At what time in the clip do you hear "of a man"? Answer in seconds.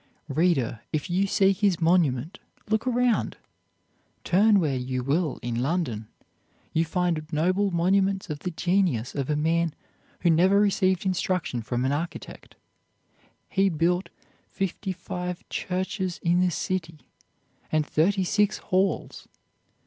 9.13-9.75